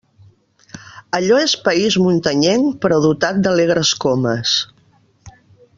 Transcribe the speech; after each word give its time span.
Allò 1.17 1.37
és 1.41 1.53
país 1.67 1.97
muntanyenc, 2.05 2.73
però 2.87 2.99
dotat 3.07 3.45
d'alegres 3.45 3.93
comes. 4.07 4.57